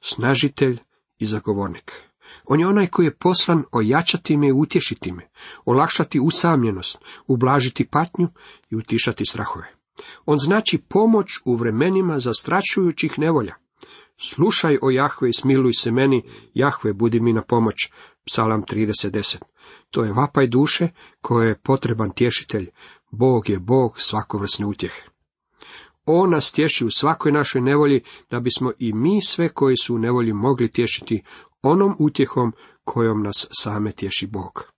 snažitelj 0.00 0.78
i 1.18 1.26
zagovornik. 1.26 1.92
On 2.44 2.60
je 2.60 2.66
onaj 2.66 2.86
koji 2.86 3.06
je 3.06 3.16
poslan 3.16 3.64
ojačati 3.72 4.36
me 4.36 4.48
i 4.48 4.52
utješiti 4.52 5.12
me, 5.12 5.28
olakšati 5.64 6.20
usamljenost, 6.20 6.98
ublažiti 7.26 7.86
patnju 7.86 8.28
i 8.70 8.76
utišati 8.76 9.26
strahove. 9.26 9.66
On 10.26 10.38
znači 10.38 10.78
pomoć 10.78 11.28
u 11.44 11.56
vremenima 11.56 12.18
zastrašujućih 12.18 13.12
nevolja. 13.18 13.54
Slušaj 14.16 14.78
o 14.82 14.90
Jahve 14.90 15.28
i 15.28 15.32
smiluj 15.32 15.72
se 15.72 15.90
meni, 15.90 16.22
Jahve 16.54 16.92
budi 16.92 17.20
mi 17.20 17.32
na 17.32 17.42
pomoć. 17.42 17.90
Psalam 18.26 18.62
30.10. 18.62 19.36
To 19.90 20.04
je 20.04 20.12
vapaj 20.12 20.46
duše 20.46 20.88
koje 21.20 21.48
je 21.48 21.58
potreban 21.58 22.10
tješitelj. 22.10 22.70
Bog 23.10 23.48
je 23.48 23.58
Bog 23.58 24.00
svakovrsne 24.00 24.66
utjehe. 24.66 25.02
On 26.06 26.30
nas 26.30 26.52
tješi 26.52 26.84
u 26.84 26.90
svakoj 26.90 27.32
našoj 27.32 27.60
nevolji, 27.60 28.00
da 28.30 28.40
bismo 28.40 28.72
i 28.78 28.92
mi 28.92 29.22
sve 29.22 29.48
koji 29.48 29.76
su 29.76 29.94
u 29.94 29.98
nevolji 29.98 30.32
mogli 30.32 30.72
tješiti 30.72 31.22
onom 31.62 31.96
utjehom 31.98 32.52
kojom 32.84 33.22
nas 33.22 33.46
same 33.50 33.92
tješi 33.92 34.26
Bog. 34.26 34.72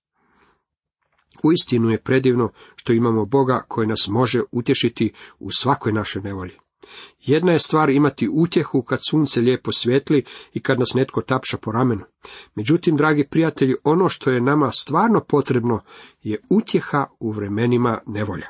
Uistinu 1.42 1.90
je 1.90 2.02
predivno 2.02 2.52
što 2.76 2.92
imamo 2.92 3.24
Boga 3.24 3.64
koji 3.68 3.86
nas 3.86 4.08
može 4.08 4.42
utješiti 4.52 5.12
u 5.38 5.50
svakoj 5.50 5.92
našoj 5.92 6.22
nevolji. 6.22 6.52
Jedna 7.20 7.52
je 7.52 7.58
stvar 7.58 7.90
imati 7.90 8.28
utjehu 8.32 8.82
kad 8.82 9.00
sunce 9.08 9.40
lijepo 9.40 9.72
svijetli 9.72 10.24
i 10.52 10.62
kad 10.62 10.78
nas 10.78 10.94
netko 10.94 11.22
tapša 11.22 11.56
po 11.56 11.72
ramenu. 11.72 12.04
Međutim, 12.54 12.96
dragi 12.96 13.28
prijatelji, 13.30 13.74
ono 13.84 14.08
što 14.08 14.30
je 14.30 14.40
nama 14.40 14.70
stvarno 14.72 15.20
potrebno 15.20 15.80
je 16.22 16.40
utjeha 16.50 17.06
u 17.20 17.30
vremenima 17.30 18.00
nevolja. 18.06 18.46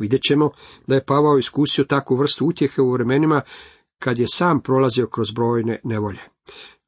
Vidjet 0.00 0.22
ćemo 0.22 0.50
da 0.86 0.94
je 0.94 1.04
Pavao 1.04 1.38
iskusio 1.38 1.84
takvu 1.84 2.16
vrstu 2.16 2.46
utjehe 2.46 2.82
u 2.82 2.92
vremenima 2.92 3.42
kad 3.98 4.18
je 4.18 4.26
sam 4.28 4.60
prolazio 4.60 5.06
kroz 5.06 5.30
brojne 5.30 5.80
nevolje. 5.84 6.20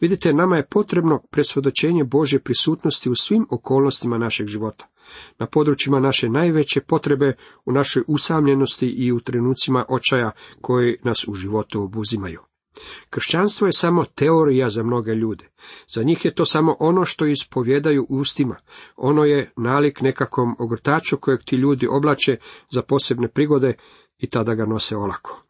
Vidite, 0.00 0.33
nama 0.33 0.57
je 0.57 0.67
potrebno 0.67 1.23
presvjedočenje 1.31 2.05
Božje 2.05 2.41
prisutnosti 2.41 3.11
u 3.11 3.15
svim 3.15 3.47
okolnostima 3.50 4.19
našeg 4.19 4.47
života. 4.47 4.87
Na 5.38 5.47
područjima 5.47 6.00
naše 6.00 6.29
najveće 6.29 6.81
potrebe, 6.81 7.37
u 7.65 7.73
našoj 7.73 8.03
usamljenosti 8.07 8.87
i 8.87 9.12
u 9.12 9.21
trenucima 9.21 9.85
očaja 9.88 10.31
koji 10.61 10.97
nas 11.05 11.29
u 11.29 11.35
životu 11.35 11.83
obuzimaju. 11.83 12.41
Kršćanstvo 13.11 13.67
je 13.67 13.73
samo 13.73 14.05
teorija 14.05 14.71
za 14.71 14.83
mnoge 14.83 15.12
ljude. 15.12 15.49
Za 15.95 16.03
njih 16.03 16.25
je 16.25 16.35
to 16.35 16.45
samo 16.45 16.76
ono 16.81 17.05
što 17.05 17.26
ispovjedaju 17.26 18.07
ustima. 18.09 18.57
Ono 18.97 19.25
je 19.25 19.53
nalik 19.57 20.00
nekakvom 20.00 20.57
ogrtaču 20.59 21.17
kojeg 21.17 21.41
ti 21.45 21.57
ljudi 21.57 21.87
oblače 21.87 22.37
za 22.71 22.83
posebne 22.83 23.29
prigode 23.29 23.75
i 24.19 24.31
tada 24.31 24.55
ga 24.55 24.67
nose 24.67 24.97
olako. 24.97 25.43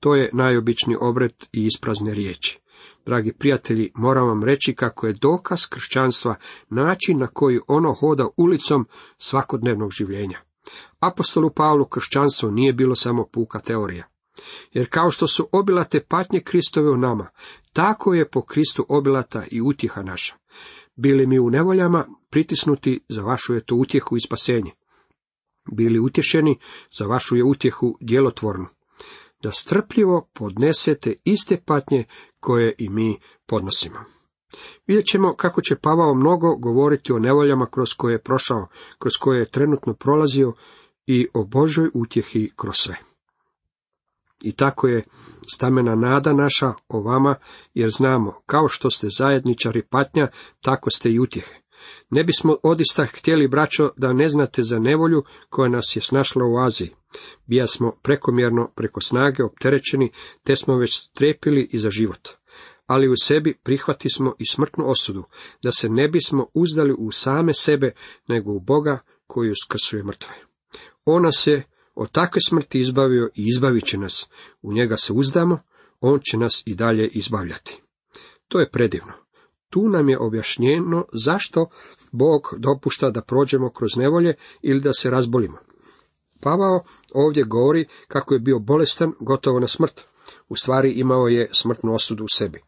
To 0.00 0.14
je 0.14 0.30
najobičniji 0.32 0.96
obred 1.00 1.32
i 1.52 1.64
isprazne 1.64 2.14
riječi. 2.14 2.63
Dragi 3.06 3.32
prijatelji, 3.32 3.92
moram 3.94 4.28
vam 4.28 4.44
reći 4.44 4.74
kako 4.74 5.06
je 5.06 5.18
dokaz 5.20 5.66
kršćanstva 5.66 6.34
način 6.68 7.18
na 7.18 7.26
koji 7.26 7.60
ono 7.68 7.92
hoda 7.92 8.28
ulicom 8.36 8.86
svakodnevnog 9.18 9.90
življenja. 9.92 10.38
Apostolu 11.00 11.50
Pavlu 11.50 11.84
kršćanstvo 11.84 12.50
nije 12.50 12.72
bilo 12.72 12.94
samo 12.94 13.26
puka 13.32 13.60
teorija. 13.60 14.08
Jer 14.72 14.88
kao 14.90 15.10
što 15.10 15.26
su 15.26 15.48
obilate 15.52 16.00
patnje 16.08 16.40
Kristove 16.40 16.90
u 16.90 16.96
nama, 16.96 17.30
tako 17.72 18.14
je 18.14 18.28
po 18.28 18.42
Kristu 18.42 18.86
obilata 18.88 19.44
i 19.50 19.60
utjeha 19.60 20.02
naša. 20.02 20.34
Bili 20.96 21.26
mi 21.26 21.38
u 21.38 21.50
nevoljama, 21.50 22.06
pritisnuti, 22.30 23.00
za 23.08 23.22
vašu 23.22 23.54
je 23.54 23.64
to 23.64 23.74
utjehu 23.74 24.16
i 24.16 24.20
spasenje. 24.20 24.70
Bili 25.72 25.98
utješeni, 25.98 26.58
za 26.98 27.06
vašu 27.06 27.36
je 27.36 27.44
utjehu 27.44 27.98
djelotvornu. 28.00 28.66
Da 29.42 29.50
strpljivo 29.50 30.28
podnesete 30.32 31.14
iste 31.24 31.62
patnje 31.66 32.04
koje 32.44 32.74
i 32.78 32.88
mi 32.88 33.18
podnosimo. 33.46 33.98
Vidjet 34.86 35.06
ćemo 35.06 35.34
kako 35.36 35.62
će 35.62 35.76
Pavao 35.76 36.14
mnogo 36.14 36.56
govoriti 36.56 37.12
o 37.12 37.18
nevoljama 37.18 37.66
kroz 37.66 37.88
koje 37.96 38.12
je 38.12 38.22
prošao, 38.22 38.68
kroz 38.98 39.12
koje 39.20 39.38
je 39.38 39.50
trenutno 39.50 39.94
prolazio 39.94 40.52
i 41.06 41.28
o 41.34 41.44
Božoj 41.44 41.90
utjehi 41.94 42.52
kroz 42.56 42.74
sve. 42.76 42.96
I 44.42 44.52
tako 44.52 44.88
je 44.88 45.04
stamena 45.54 45.94
nada 45.94 46.32
naša 46.32 46.72
o 46.88 47.00
vama, 47.00 47.34
jer 47.74 47.90
znamo, 47.90 48.40
kao 48.46 48.68
što 48.68 48.90
ste 48.90 49.06
zajedničari 49.18 49.82
patnja, 49.82 50.28
tako 50.60 50.90
ste 50.90 51.10
i 51.10 51.18
utjehe. 51.18 51.54
Ne 52.10 52.24
bismo 52.24 52.56
odista 52.62 53.04
htjeli, 53.04 53.48
braćo, 53.48 53.90
da 53.96 54.12
ne 54.12 54.28
znate 54.28 54.62
za 54.62 54.78
nevolju 54.78 55.24
koja 55.48 55.68
nas 55.68 55.96
je 55.96 56.02
snašla 56.02 56.44
u 56.44 56.58
Aziji. 56.58 56.94
Bija 57.46 57.66
smo 57.66 57.92
prekomjerno 58.02 58.72
preko 58.76 59.00
snage 59.00 59.44
opterećeni, 59.44 60.10
te 60.42 60.56
smo 60.56 60.76
već 60.76 60.98
strepili 60.98 61.68
i 61.72 61.78
za 61.78 61.90
život. 61.90 62.28
Ali 62.86 63.08
u 63.08 63.14
sebi 63.22 63.54
prihvati 63.62 64.08
smo 64.10 64.34
i 64.38 64.46
smrtnu 64.46 64.90
osudu, 64.90 65.24
da 65.62 65.72
se 65.72 65.88
ne 65.88 66.08
bismo 66.08 66.46
uzdali 66.54 66.94
u 66.98 67.10
same 67.10 67.54
sebe, 67.54 67.92
nego 68.28 68.52
u 68.52 68.60
Boga 68.60 68.98
koji 69.26 69.50
uskrsuje 69.50 70.04
mrtve. 70.04 70.34
On 71.04 71.22
nas 71.22 71.46
je 71.46 71.62
od 71.94 72.10
takve 72.10 72.40
smrti 72.48 72.78
izbavio 72.78 73.30
i 73.36 73.46
izbavit 73.48 73.84
će 73.84 73.98
nas. 73.98 74.28
U 74.62 74.72
njega 74.72 74.96
se 74.96 75.12
uzdamo, 75.12 75.58
on 76.00 76.20
će 76.30 76.36
nas 76.36 76.62
i 76.66 76.74
dalje 76.74 77.08
izbavljati. 77.08 77.82
To 78.48 78.60
je 78.60 78.70
predivno. 78.70 79.12
Tu 79.70 79.88
nam 79.88 80.08
je 80.08 80.18
objašnjeno 80.18 81.04
zašto 81.12 81.66
Bog 82.12 82.54
dopušta 82.58 83.10
da 83.10 83.22
prođemo 83.22 83.70
kroz 83.70 83.96
nevolje 83.96 84.34
ili 84.62 84.80
da 84.80 84.92
se 84.92 85.10
razbolimo. 85.10 85.58
Pavao 86.44 86.82
ovdje 87.14 87.44
govori 87.44 87.86
kako 88.08 88.34
je 88.34 88.40
bio 88.40 88.58
bolestan 88.58 89.12
gotovo 89.20 89.60
na 89.60 89.68
smrt. 89.68 90.00
U 90.48 90.56
stvari 90.56 90.90
imao 90.90 91.28
je 91.28 91.48
smrtnu 91.52 91.94
osudu 91.94 92.24
u 92.24 92.28
sebi. 92.28 92.62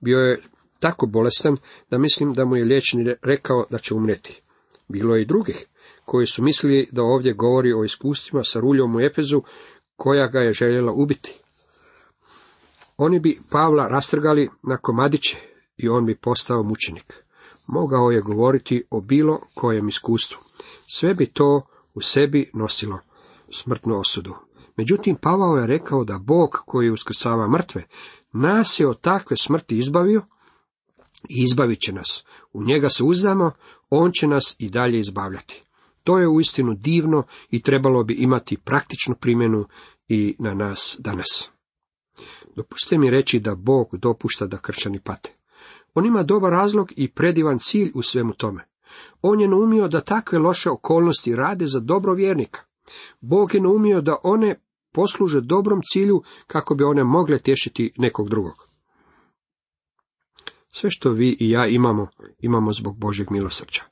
Bio 0.00 0.18
je 0.18 0.42
tako 0.78 1.06
bolestan 1.06 1.56
da 1.90 1.98
mislim 1.98 2.32
da 2.34 2.44
mu 2.44 2.56
je 2.56 2.64
liječnik 2.64 3.18
rekao 3.22 3.64
da 3.70 3.78
će 3.78 3.94
umreti. 3.94 4.42
Bilo 4.88 5.16
je 5.16 5.22
i 5.22 5.26
drugih 5.26 5.66
koji 6.04 6.26
su 6.26 6.42
mislili 6.42 6.88
da 6.92 7.02
ovdje 7.02 7.32
govori 7.32 7.72
o 7.72 7.84
iskustvima 7.84 8.44
sa 8.44 8.60
ruljom 8.60 8.96
u 8.96 9.00
Efezu, 9.00 9.42
koja 9.96 10.26
ga 10.26 10.40
je 10.40 10.52
željela 10.52 10.92
ubiti. 10.92 11.34
Oni 12.96 13.20
bi 13.20 13.38
Pavla 13.52 13.88
rastrgali 13.88 14.48
na 14.62 14.76
komadiće 14.76 15.36
i 15.76 15.88
on 15.88 16.06
bi 16.06 16.14
postao 16.14 16.62
mučenik. 16.62 17.24
Mogao 17.68 18.10
je 18.10 18.20
govoriti 18.20 18.84
o 18.90 19.00
bilo 19.00 19.40
kojem 19.54 19.88
iskustvu. 19.88 20.38
Sve 20.86 21.14
bi 21.14 21.26
to 21.26 21.62
u 21.94 22.00
sebi 22.00 22.50
nosilo 22.54 22.98
smrtnu 23.52 24.00
osudu. 24.00 24.34
Međutim, 24.76 25.16
Pavao 25.16 25.56
je 25.56 25.66
rekao 25.66 26.04
da 26.04 26.18
Bog 26.18 26.50
koji 26.66 26.90
uskrsava 26.90 27.48
mrtve, 27.48 27.84
nas 28.32 28.80
je 28.80 28.88
od 28.88 29.00
takve 29.00 29.36
smrti 29.36 29.78
izbavio 29.78 30.22
i 31.28 31.42
izbavit 31.42 31.80
će 31.80 31.92
nas. 31.92 32.24
U 32.52 32.64
njega 32.64 32.88
se 32.88 33.04
uzdamo, 33.04 33.52
on 33.90 34.12
će 34.12 34.26
nas 34.26 34.56
i 34.58 34.68
dalje 34.68 35.00
izbavljati. 35.00 35.62
To 36.04 36.18
je 36.18 36.28
uistinu 36.28 36.74
divno 36.74 37.22
i 37.50 37.62
trebalo 37.62 38.04
bi 38.04 38.14
imati 38.14 38.56
praktičnu 38.56 39.14
primjenu 39.14 39.64
i 40.08 40.36
na 40.38 40.54
nas 40.54 40.96
danas. 40.98 41.50
Dopustite 42.56 42.98
mi 42.98 43.10
reći 43.10 43.40
da 43.40 43.54
Bog 43.54 43.96
dopušta 43.96 44.46
da 44.46 44.58
kršćani 44.58 45.00
pate. 45.00 45.32
On 45.94 46.06
ima 46.06 46.22
dobar 46.22 46.50
razlog 46.52 46.92
i 46.96 47.08
predivan 47.08 47.58
cilj 47.58 47.90
u 47.94 48.02
svemu 48.02 48.32
tome. 48.32 48.64
On 49.22 49.40
je 49.40 49.48
naumio 49.48 49.88
da 49.88 50.00
takve 50.00 50.38
loše 50.38 50.70
okolnosti 50.70 51.36
rade 51.36 51.66
za 51.66 51.80
dobro 51.80 52.14
vjernika. 52.14 52.60
Bog 53.20 53.54
je 53.54 53.60
naumio 53.60 54.00
da 54.00 54.16
one 54.22 54.60
posluže 54.92 55.40
dobrom 55.40 55.80
cilju 55.92 56.22
kako 56.46 56.74
bi 56.74 56.84
one 56.84 57.04
mogle 57.04 57.38
tješiti 57.38 57.92
nekog 57.96 58.28
drugog. 58.28 58.70
Sve 60.72 60.90
što 60.90 61.10
vi 61.10 61.36
i 61.40 61.50
ja 61.50 61.66
imamo, 61.66 62.08
imamo 62.38 62.72
zbog 62.72 62.98
Božeg 62.98 63.30
milosrđa. 63.30 63.82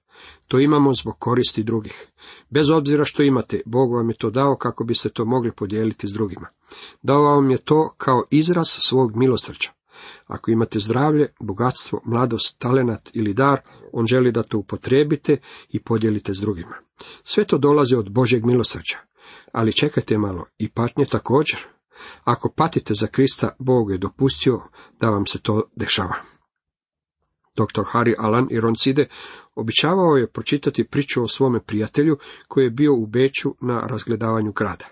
To 0.48 0.60
imamo 0.60 0.94
zbog 0.94 1.18
koristi 1.18 1.62
drugih. 1.62 2.08
Bez 2.50 2.70
obzira 2.70 3.04
što 3.04 3.22
imate, 3.22 3.62
Bog 3.66 3.92
vam 3.92 4.10
je 4.10 4.16
to 4.16 4.30
dao 4.30 4.56
kako 4.56 4.84
biste 4.84 5.08
to 5.08 5.24
mogli 5.24 5.52
podijeliti 5.52 6.08
s 6.08 6.12
drugima. 6.12 6.48
Dao 7.02 7.22
vam 7.22 7.50
je 7.50 7.58
to 7.58 7.94
kao 7.96 8.24
izraz 8.30 8.66
svog 8.68 9.16
milosrđa. 9.16 9.77
Ako 10.28 10.50
imate 10.50 10.80
zdravlje, 10.80 11.32
bogatstvo, 11.40 12.00
mladost, 12.04 12.58
talenat 12.58 13.10
ili 13.12 13.34
dar, 13.34 13.60
on 13.92 14.06
želi 14.06 14.32
da 14.32 14.42
to 14.42 14.58
upotrijebite 14.58 15.36
i 15.70 15.80
podijelite 15.82 16.34
s 16.34 16.40
drugima. 16.40 16.74
Sve 17.24 17.44
to 17.44 17.58
dolazi 17.58 17.94
od 17.94 18.10
Božeg 18.10 18.44
milosrđa. 18.44 18.98
Ali 19.52 19.72
čekajte 19.72 20.18
malo, 20.18 20.46
i 20.58 20.68
patnje 20.68 21.04
također. 21.04 21.58
Ako 22.24 22.52
patite 22.56 22.94
za 22.94 23.06
Krista, 23.06 23.56
Bog 23.58 23.90
je 23.90 23.98
dopustio 23.98 24.60
da 25.00 25.10
vam 25.10 25.26
se 25.26 25.40
to 25.40 25.62
dešava. 25.76 26.14
Dr. 27.56 27.82
Harry 27.92 28.14
Alan 28.18 28.48
i 28.50 28.60
Roncide 28.60 29.08
običavao 29.54 30.16
je 30.16 30.30
pročitati 30.30 30.84
priču 30.84 31.22
o 31.22 31.28
svome 31.28 31.60
prijatelju 31.60 32.18
koji 32.48 32.64
je 32.64 32.70
bio 32.70 32.94
u 32.94 33.06
Beću 33.06 33.54
na 33.60 33.80
razgledavanju 33.80 34.52
grada. 34.52 34.84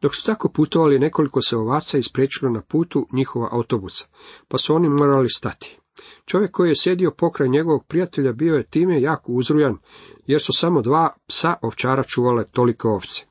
Dok 0.00 0.14
su 0.14 0.26
tako 0.26 0.48
putovali, 0.48 0.98
nekoliko 0.98 1.42
se 1.42 1.56
ovaca 1.56 1.98
ispriječilo 1.98 2.50
na 2.50 2.60
putu 2.60 3.08
njihova 3.12 3.48
autobusa, 3.52 4.06
pa 4.48 4.58
su 4.58 4.74
oni 4.74 4.88
morali 4.88 5.28
stati. 5.28 5.78
Čovjek 6.24 6.50
koji 6.50 6.68
je 6.68 6.76
sjedio 6.76 7.10
pokraj 7.10 7.48
njegovog 7.48 7.84
prijatelja 7.86 8.32
bio 8.32 8.56
je 8.56 8.66
time 8.66 9.00
jako 9.00 9.32
uzrujan, 9.32 9.78
jer 10.26 10.42
su 10.42 10.52
samo 10.52 10.82
dva 10.82 11.16
psa 11.26 11.54
ovčara 11.62 12.02
čuvale 12.02 12.44
toliko 12.44 12.90
ovce. 12.90 13.24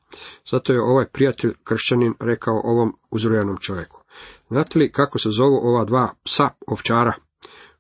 Zato 0.51 0.73
je 0.73 0.81
ovaj 0.81 1.05
prijatelj 1.05 1.53
kršćanin 1.63 2.13
rekao 2.19 2.61
ovom 2.63 2.97
uzrujanom 3.11 3.57
čovjeku. 3.57 4.01
Znate 4.49 4.79
li 4.79 4.91
kako 4.91 5.19
se 5.19 5.29
zovu 5.29 5.55
ova 5.55 5.85
dva 5.85 6.09
psa 6.23 6.49
ovčara? 6.67 7.13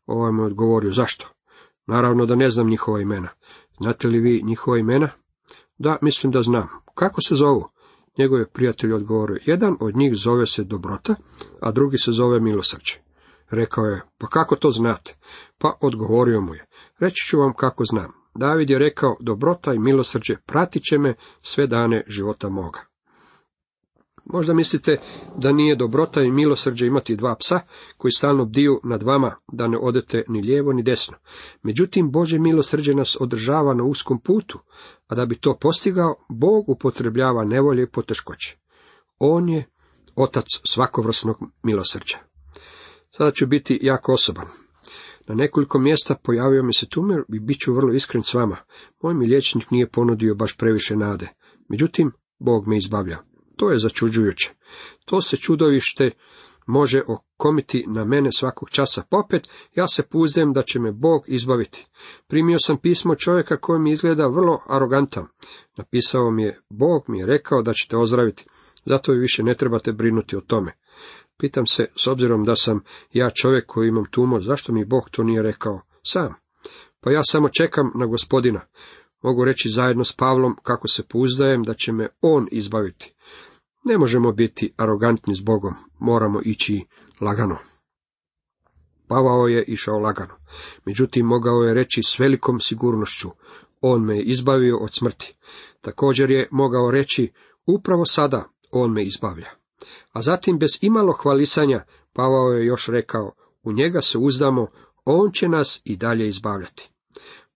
Ovaj 0.05 0.31
mu 0.31 0.43
odgovorio, 0.43 0.91
zašto? 0.91 1.27
Naravno 1.87 2.25
da 2.25 2.35
ne 2.35 2.49
znam 2.49 2.69
njihova 2.69 3.01
imena. 3.01 3.29
Znate 3.77 4.07
li 4.07 4.19
vi 4.19 4.41
njihova 4.43 4.77
imena? 4.77 5.09
Da, 5.77 5.97
mislim 6.01 6.31
da 6.31 6.41
znam. 6.41 6.67
Kako 6.95 7.21
se 7.21 7.35
zovu? 7.35 7.74
Njegov 8.17 8.39
je 8.39 8.49
prijatelj 8.49 8.93
odgovorio, 8.93 9.39
jedan 9.45 9.77
od 9.79 9.95
njih 9.95 10.15
zove 10.15 10.47
se 10.47 10.63
Dobrota, 10.63 11.15
a 11.61 11.71
drugi 11.71 11.97
se 11.97 12.11
zove 12.11 12.39
Milosrđe. 12.39 12.93
Rekao 13.49 13.85
je, 13.85 14.01
pa 14.17 14.27
kako 14.27 14.55
to 14.55 14.71
znate? 14.71 15.15
Pa 15.57 15.77
odgovorio 15.81 16.41
mu 16.41 16.53
je, 16.53 16.65
reći 16.99 17.25
ću 17.25 17.39
vam 17.39 17.53
kako 17.53 17.85
znam. 17.85 18.11
David 18.35 18.69
je 18.69 18.79
rekao, 18.79 19.17
dobrota 19.19 19.73
i 19.73 19.79
milosrđe 19.79 20.35
pratit 20.45 20.83
će 20.83 20.97
me 20.97 21.13
sve 21.41 21.67
dane 21.67 22.03
života 22.07 22.49
moga. 22.49 22.79
Možda 24.25 24.53
mislite 24.53 24.99
da 25.37 25.51
nije 25.51 25.75
dobrota 25.75 26.21
i 26.21 26.31
milosrđe 26.31 26.87
imati 26.87 27.15
dva 27.15 27.35
psa 27.35 27.59
koji 27.97 28.11
stalno 28.11 28.45
bdiju 28.45 28.79
nad 28.83 29.03
vama 29.03 29.35
da 29.51 29.67
ne 29.67 29.77
odete 29.77 30.23
ni 30.27 30.41
lijevo 30.41 30.73
ni 30.73 30.83
desno. 30.83 31.17
Međutim, 31.63 32.11
Bože 32.11 32.39
milosrđe 32.39 32.93
nas 32.93 33.17
održava 33.19 33.73
na 33.73 33.83
uskom 33.83 34.19
putu, 34.19 34.59
a 35.07 35.15
da 35.15 35.25
bi 35.25 35.35
to 35.35 35.57
postigao, 35.61 36.15
Bog 36.29 36.69
upotrebljava 36.69 37.45
nevolje 37.45 37.83
i 37.83 37.89
poteškoće. 37.89 38.57
On 39.19 39.49
je 39.49 39.65
otac 40.15 40.45
svakovrsnog 40.63 41.37
milosrđa. 41.63 42.17
Sada 43.17 43.31
ću 43.31 43.47
biti 43.47 43.79
jako 43.81 44.13
osoban. 44.13 44.45
Na 45.27 45.35
nekoliko 45.35 45.79
mjesta 45.79 46.15
pojavio 46.23 46.63
mi 46.63 46.73
se 46.73 46.85
tumor 46.89 47.25
i 47.33 47.39
bit 47.39 47.59
ću 47.59 47.73
vrlo 47.73 47.93
iskren 47.93 48.23
s 48.23 48.33
vama. 48.33 48.57
Moj 49.03 49.13
mi 49.13 49.25
liječnik 49.25 49.71
nije 49.71 49.89
ponudio 49.89 50.35
baš 50.35 50.57
previše 50.57 50.95
nade. 50.95 51.29
Međutim, 51.69 52.11
Bog 52.39 52.67
me 52.67 52.77
izbavlja. 52.77 53.17
To 53.55 53.71
je 53.71 53.79
začuđujuće. 53.79 54.51
To 55.05 55.21
se 55.21 55.37
čudovište 55.37 56.11
može 56.65 57.01
okomiti 57.07 57.85
na 57.87 58.05
mene 58.05 58.29
svakog 58.31 58.69
časa 58.69 59.03
popet, 59.09 59.49
ja 59.75 59.87
se 59.87 60.03
puzdem 60.03 60.53
da 60.53 60.63
će 60.63 60.79
me 60.79 60.91
Bog 60.91 61.23
izbaviti. 61.27 61.87
Primio 62.27 62.57
sam 62.59 62.77
pismo 62.77 63.15
čovjeka 63.15 63.57
koji 63.57 63.79
mi 63.79 63.91
izgleda 63.91 64.27
vrlo 64.27 64.59
arogantan. 64.67 65.27
Napisao 65.77 66.31
mi 66.31 66.43
je, 66.43 66.59
Bog 66.69 67.03
mi 67.07 67.19
je 67.19 67.25
rekao 67.25 67.61
da 67.61 67.73
ćete 67.73 67.97
ozdraviti, 67.97 68.45
zato 68.85 69.11
vi 69.11 69.19
više 69.19 69.43
ne 69.43 69.53
trebate 69.53 69.91
brinuti 69.91 70.35
o 70.35 70.41
tome. 70.41 70.71
Pitam 71.37 71.67
se, 71.67 71.87
s 71.95 72.07
obzirom 72.07 72.43
da 72.43 72.55
sam 72.55 72.83
ja 73.13 73.29
čovjek 73.29 73.65
koji 73.65 73.87
imam 73.87 74.05
tumor, 74.11 74.43
zašto 74.43 74.73
mi 74.73 74.85
Bog 74.85 75.09
to 75.11 75.23
nije 75.23 75.41
rekao 75.41 75.81
sam? 76.03 76.33
Pa 77.01 77.11
ja 77.11 77.21
samo 77.23 77.49
čekam 77.49 77.91
na 77.95 78.05
gospodina. 78.05 78.61
Mogu 79.21 79.45
reći 79.45 79.69
zajedno 79.69 80.03
s 80.03 80.13
Pavlom 80.13 80.55
kako 80.63 80.87
se 80.87 81.03
pouzdajem 81.03 81.63
da 81.63 81.73
će 81.73 81.91
me 81.91 82.07
on 82.21 82.47
izbaviti. 82.51 83.14
Ne 83.87 83.97
možemo 83.97 84.31
biti 84.31 84.73
arogantni 84.77 85.35
s 85.35 85.41
Bogom, 85.41 85.73
moramo 85.99 86.41
ići 86.45 86.85
lagano. 87.21 87.57
Pavao 89.07 89.47
je 89.47 89.63
išao 89.63 89.99
lagano, 89.99 90.33
međutim 90.85 91.25
mogao 91.25 91.63
je 91.63 91.73
reći 91.73 92.03
s 92.03 92.19
velikom 92.19 92.59
sigurnošću, 92.59 93.29
on 93.81 94.05
me 94.05 94.15
je 94.15 94.23
izbavio 94.23 94.77
od 94.77 94.93
smrti. 94.93 95.35
Također 95.81 96.31
je 96.31 96.47
mogao 96.51 96.91
reći, 96.91 97.31
upravo 97.65 98.05
sada 98.05 98.43
on 98.71 98.91
me 98.91 99.03
izbavlja. 99.03 99.49
A 100.11 100.21
zatim 100.21 100.59
bez 100.59 100.69
imalo 100.81 101.13
hvalisanja, 101.13 101.85
Pavao 102.13 102.53
je 102.53 102.65
još 102.65 102.87
rekao, 102.87 103.31
u 103.63 103.71
njega 103.71 104.01
se 104.01 104.17
uzdamo, 104.17 104.67
on 105.05 105.31
će 105.31 105.49
nas 105.49 105.81
i 105.83 105.95
dalje 105.95 106.27
izbavljati. 106.27 106.89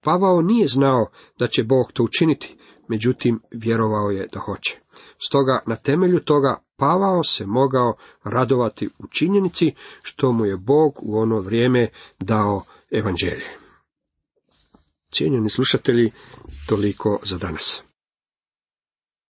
Pavao 0.01 0.41
nije 0.41 0.67
znao 0.67 1.11
da 1.39 1.47
će 1.47 1.63
Bog 1.63 1.91
to 1.91 2.03
učiniti, 2.03 2.57
međutim 2.89 3.41
vjerovao 3.51 4.09
je 4.09 4.27
da 4.33 4.39
hoće. 4.39 4.79
Stoga 5.17 5.59
na 5.67 5.75
temelju 5.75 6.19
toga 6.19 6.63
Pavao 6.75 7.23
se 7.23 7.45
mogao 7.45 7.95
radovati 8.23 8.89
u 8.99 9.07
činjenici 9.07 9.73
što 10.01 10.31
mu 10.31 10.45
je 10.45 10.57
Bog 10.57 10.99
u 11.01 11.19
ono 11.19 11.39
vrijeme 11.39 11.89
dao 12.19 12.63
evanđelje. 12.91 13.45
Cijenjeni 15.11 15.49
slušatelji, 15.49 16.11
toliko 16.67 17.19
za 17.23 17.37
danas. 17.37 17.88